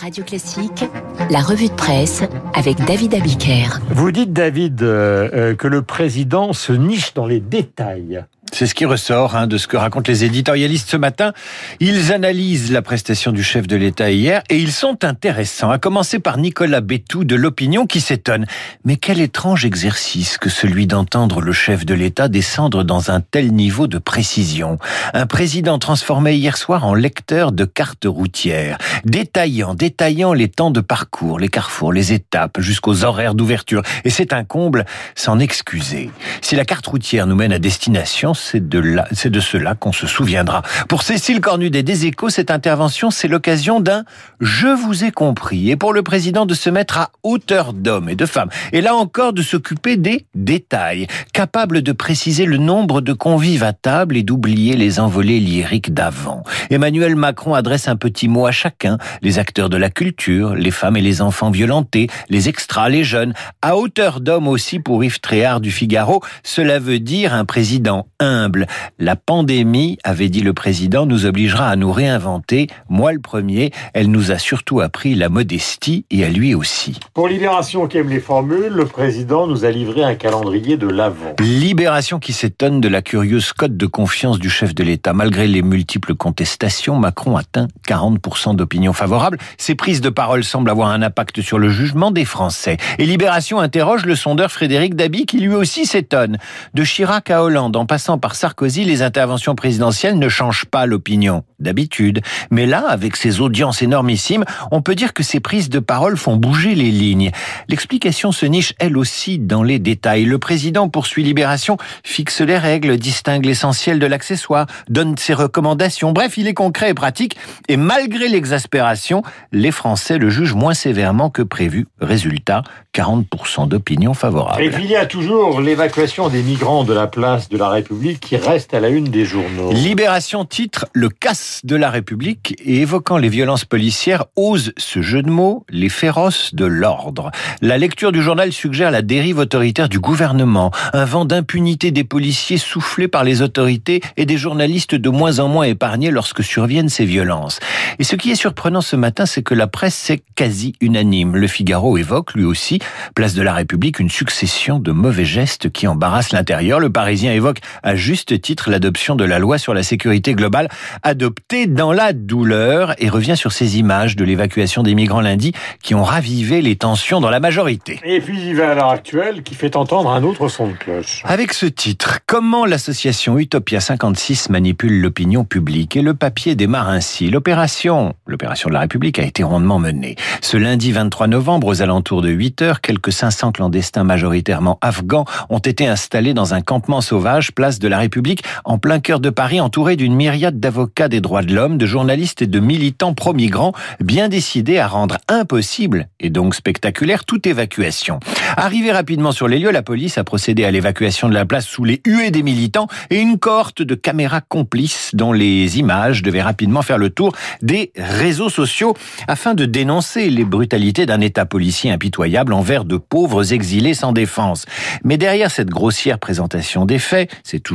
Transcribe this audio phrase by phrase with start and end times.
[0.00, 0.84] Radio Classique,
[1.30, 3.80] la revue de presse avec David Abiker.
[3.90, 8.24] Vous dites, David, euh, euh, que le président se niche dans les détails.
[8.54, 11.32] C'est ce qui ressort hein, de ce que racontent les éditorialistes ce matin.
[11.80, 16.20] Ils analysent la prestation du chef de l'État hier et ils sont intéressants, à commencer
[16.20, 18.46] par Nicolas Bétou de l'Opinion qui s'étonne.
[18.84, 23.52] Mais quel étrange exercice que celui d'entendre le chef de l'État descendre dans un tel
[23.52, 24.78] niveau de précision.
[25.14, 30.80] Un président transformé hier soir en lecteur de cartes routières, détaillant, détaillant les temps de
[30.80, 33.82] parcours, les carrefours, les étapes, jusqu'aux horaires d'ouverture.
[34.04, 34.84] Et c'est un comble,
[35.16, 36.12] s'en excuser.
[36.40, 40.62] Si la carte routière nous mène à destination, c'est de cela qu'on se souviendra.
[40.88, 44.04] Pour Cécile Cornudet des Échos, cette intervention, c'est l'occasion d'un
[44.40, 45.70] je vous ai compris.
[45.70, 48.50] Et pour le président de se mettre à hauteur d'hommes et de femmes.
[48.72, 51.06] Et là encore de s'occuper des détails.
[51.32, 56.42] Capable de préciser le nombre de convives à table et d'oublier les envolées lyriques d'avant.
[56.70, 58.98] Emmanuel Macron adresse un petit mot à chacun.
[59.22, 63.34] Les acteurs de la culture, les femmes et les enfants violentés, les extras, les jeunes.
[63.62, 66.22] À hauteur d'homme aussi pour Yves Tréhard du Figaro.
[66.42, 68.66] Cela veut dire un président humble.
[68.98, 72.66] La pandémie, avait dit le président, nous obligera à nous réinventer.
[72.88, 76.98] Moi le premier, elle nous a surtout appris la modestie et à lui aussi.
[77.14, 81.34] Pour Libération qui aime les formules, le président nous a livré un calendrier de l'avant.
[81.40, 85.12] Libération qui s'étonne de la curieuse cote de confiance du chef de l'État.
[85.12, 89.38] Malgré les multiples contestations, Macron atteint 40% d'opinion favorable.
[89.58, 92.76] Ses prises de parole semblent avoir un impact sur le jugement des Français.
[92.98, 96.38] Et Libération interroge le sondeur Frédéric Dabi qui lui aussi s'étonne.
[96.72, 101.44] De Chirac à Hollande, en passant par Sarkozy, les interventions présidentielles ne changent pas l'opinion,
[101.58, 102.22] d'habitude.
[102.50, 106.36] Mais là, avec ces audiences énormissimes, on peut dire que ces prises de parole font
[106.36, 107.30] bouger les lignes.
[107.68, 110.24] L'explication se niche elle aussi dans les détails.
[110.24, 116.12] Le président poursuit Libération, fixe les règles, distingue l'essentiel de l'accessoire, donne ses recommandations.
[116.12, 117.36] Bref, il est concret et pratique.
[117.68, 121.86] Et malgré l'exaspération, les Français le jugent moins sévèrement que prévu.
[122.00, 122.62] Résultat,
[122.94, 124.62] 40% d'opinion favorable.
[124.62, 128.13] Et puis il y a toujours l'évacuation des migrants de la place de la République
[128.18, 129.72] qui reste à la une des journaux.
[129.72, 135.22] Libération titre Le casse de la République et évoquant les violences policières ose ce jeu
[135.22, 137.30] de mots, les féroces de l'ordre.
[137.60, 142.58] La lecture du journal suggère la dérive autoritaire du gouvernement, un vent d'impunité des policiers
[142.58, 147.04] soufflé par les autorités et des journalistes de moins en moins épargnés lorsque surviennent ces
[147.04, 147.60] violences.
[147.98, 151.36] Et ce qui est surprenant ce matin, c'est que la presse est quasi unanime.
[151.36, 152.78] Le Figaro évoque lui aussi,
[153.14, 156.80] place de la République, une succession de mauvais gestes qui embarrassent l'intérieur.
[156.80, 160.68] Le Parisien évoque à juste titre l'adoption de la loi sur la sécurité globale
[161.02, 165.94] adoptée dans la douleur et revient sur ces images de l'évacuation des migrants lundi qui
[165.94, 167.98] ont ravivé les tensions dans la majorité.
[168.04, 171.22] Et puis il va à l'heure actuelle qui fait entendre un autre son de cloche.
[171.24, 177.30] Avec ce titre, comment l'association Utopia 56 manipule l'opinion publique et le papier démarre ainsi.
[177.30, 180.16] L'opération, l'opération de la République a été rondement menée.
[180.42, 185.58] Ce lundi 23 novembre, aux alentours de 8 heures, quelques 500 clandestins majoritairement afghans ont
[185.58, 189.60] été installés dans un campement sauvage, place de la République, en plein cœur de Paris,
[189.60, 194.28] entouré d'une myriade d'avocats des droits de l'homme, de journalistes et de militants pro-migrants, bien
[194.28, 198.20] décidés à rendre impossible, et donc spectaculaire, toute évacuation.
[198.56, 201.84] Arrivé rapidement sur les lieux, la police a procédé à l'évacuation de la place sous
[201.84, 206.82] les huées des militants et une cohorte de caméras complices dont les images devaient rapidement
[206.82, 208.94] faire le tour des réseaux sociaux
[209.28, 214.66] afin de dénoncer les brutalités d'un État policier impitoyable envers de pauvres exilés sans défense.
[215.02, 217.73] Mais derrière cette grossière présentation des faits, c'est toujours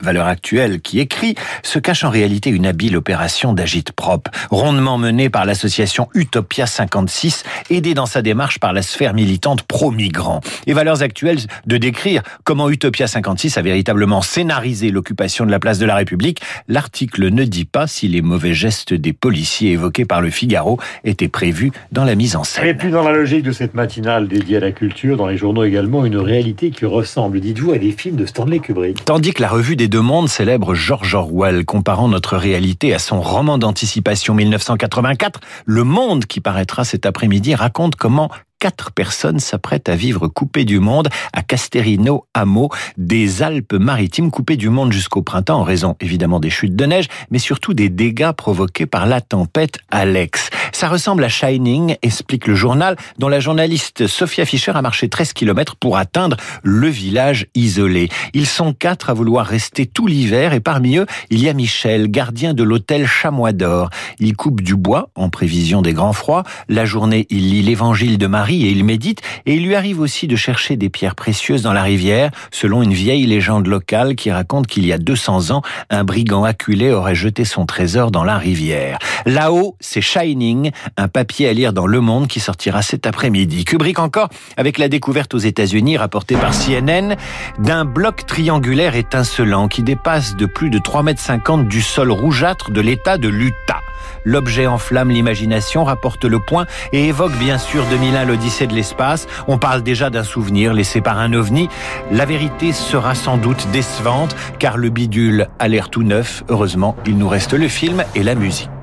[0.00, 5.30] Valeur Actuelle qui écrit, se cache en réalité une habile opération d'agite propre, rondement menée
[5.30, 10.40] par l'association Utopia 56, aidée dans sa démarche par la sphère militante pro-migrants.
[10.66, 15.78] Et Valeurs Actuelles de décrire comment Utopia 56 a véritablement scénarisé l'occupation de la place
[15.78, 20.20] de la République, l'article ne dit pas si les mauvais gestes des policiers évoqués par
[20.20, 22.66] le Figaro étaient prévus dans la mise en scène.
[22.66, 25.64] Et puis dans la logique de cette matinale dédiée à la culture, dans les journaux
[25.64, 29.04] également, une réalité qui ressemble, dites-vous, à des films de Stanley Kubrick.
[29.04, 33.20] Tandis que la revue des deux mondes célèbre George Orwell, comparant notre réalité à son
[33.20, 39.96] roman d'anticipation 1984, Le Monde, qui paraîtra cet après-midi, raconte comment quatre personnes s'apprêtent à
[39.96, 45.62] vivre coupées du monde à Casterino Hameau, des Alpes-Maritimes coupées du monde jusqu'au printemps en
[45.62, 50.50] raison évidemment des chutes de neige, mais surtout des dégâts provoqués par la tempête Alex.
[50.72, 55.32] Ça ressemble à Shining, explique le journal, dont la journaliste Sophia Fischer a marché 13
[55.32, 58.08] km pour atteindre le village isolé.
[58.34, 62.10] Ils sont quatre à vouloir rester tout l'hiver et parmi eux, il y a Michel,
[62.10, 63.90] gardien de l'hôtel Chamois d'Or.
[64.18, 66.42] Il coupe du bois en prévision des grands froids.
[66.68, 70.26] La journée, il lit l'évangile de Marie et il médite, et il lui arrive aussi
[70.26, 74.66] de chercher des pierres précieuses dans la rivière, selon une vieille légende locale qui raconte
[74.66, 78.98] qu'il y a 200 ans, un brigand acculé aurait jeté son trésor dans la rivière.
[79.26, 83.64] Là-haut, c'est Shining, un papier à lire dans Le Monde qui sortira cet après-midi.
[83.64, 87.16] Kubrick encore avec la découverte aux États-Unis rapportée par CNN
[87.58, 92.80] d'un bloc triangulaire étincelant qui dépasse de plus de 3,50 mètres du sol rougeâtre de
[92.80, 93.80] l'état de l'Utah.
[94.24, 99.26] L'objet enflamme l'imagination, rapporte le point et évoque bien sûr 2001 l'Odyssée de l'espace.
[99.48, 101.68] On parle déjà d'un souvenir laissé par un ovni.
[102.10, 106.44] La vérité sera sans doute décevante car le bidule a l'air tout neuf.
[106.48, 108.75] Heureusement, il nous reste le film et la musique.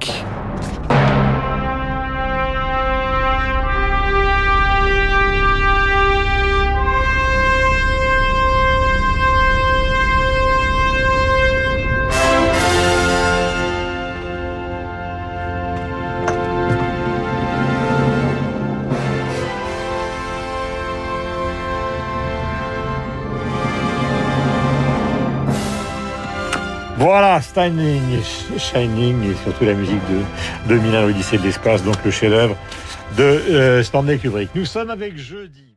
[26.98, 28.22] Voilà, Shining,
[28.58, 32.56] Shining et surtout la musique de 2001, l'Odyssée de l'espace, donc le chef-d'œuvre
[33.18, 34.50] de euh, Stanley Kubrick.
[34.54, 35.73] Nous sommes avec jeudi.